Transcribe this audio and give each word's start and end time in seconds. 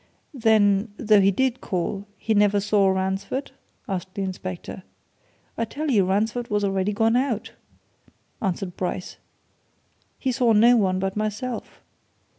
"Then 0.33 0.91
though 0.97 1.21
he 1.21 1.29
did 1.29 1.61
call 1.61 2.07
he 2.17 2.33
never 2.33 2.59
saw 2.59 2.89
Ransford?" 2.89 3.51
asked 3.87 4.11
the 4.15 4.23
inspector. 4.23 4.81
"I 5.59 5.65
tell 5.65 5.91
you 5.91 6.05
Ransford 6.05 6.49
was 6.49 6.63
already 6.63 6.91
gone 6.91 7.15
out," 7.15 7.51
answered 8.41 8.75
Bryce. 8.75 9.17
"He 10.17 10.31
saw 10.31 10.53
no 10.53 10.75
one 10.75 10.97
but 10.97 11.15
myself. 11.15 11.83